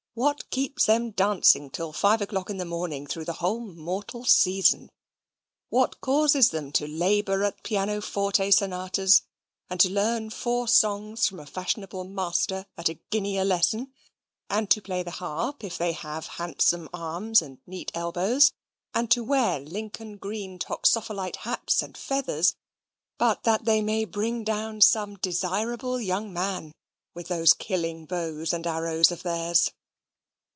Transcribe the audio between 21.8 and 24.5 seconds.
and feathers, but that they may bring